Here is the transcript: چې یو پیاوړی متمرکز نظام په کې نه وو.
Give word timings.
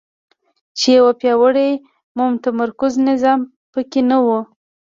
چې 0.77 0.89
یو 0.99 1.07
پیاوړی 1.19 1.71
متمرکز 2.17 2.93
نظام 3.09 3.39
په 3.71 3.79
کې 3.91 4.01
نه 4.09 4.17
وو. 4.25 4.39